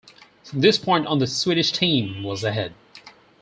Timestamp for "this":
0.61-0.79